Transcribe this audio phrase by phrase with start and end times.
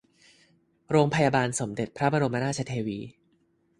[0.91, 2.99] โรงพยาบาลสมเด็จพระบรมราชเทวี